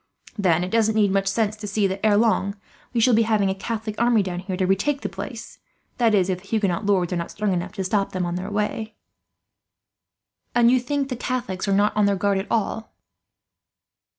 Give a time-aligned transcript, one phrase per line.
[0.35, 2.55] Then it doesn't need much sense to see that, ere long,
[2.91, 5.59] we shall be having a Catholic army down here to retake the place;
[5.99, 8.49] that is, if the Huguenot lords are not strong enough to stop them on their
[8.49, 8.95] way."
[10.55, 12.95] "And you think the Catholics are not on their guard at all?"